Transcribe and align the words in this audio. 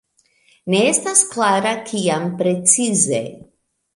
Ne 0.73 0.79
estas 0.93 1.21
klara 1.33 1.75
kiam 1.91 2.27
precize. 2.41 3.23